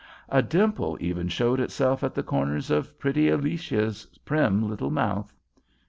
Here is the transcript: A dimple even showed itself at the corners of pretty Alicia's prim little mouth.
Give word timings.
A 0.29 0.41
dimple 0.41 0.97
even 0.99 1.27
showed 1.29 1.59
itself 1.59 2.03
at 2.03 2.15
the 2.15 2.23
corners 2.23 2.71
of 2.71 2.97
pretty 2.97 3.29
Alicia's 3.29 4.07
prim 4.25 4.67
little 4.67 4.89
mouth. 4.89 5.31